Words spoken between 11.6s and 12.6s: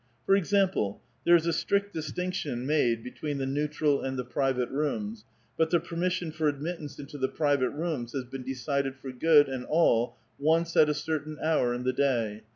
in the day.